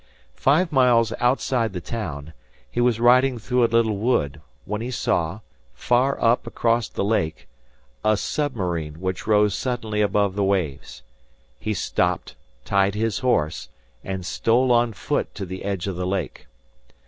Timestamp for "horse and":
13.19-14.25